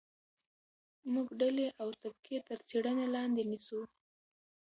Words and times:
موږ 1.13 1.27
ډلې 1.39 1.67
او 1.81 1.87
طبقې 2.01 2.37
تر 2.47 2.59
څېړنې 2.67 3.05
لاندې 3.15 3.43
نیسو. 3.51 3.81